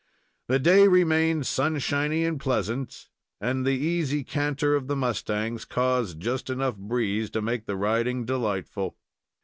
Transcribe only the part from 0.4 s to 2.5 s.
The day remained sunshiny and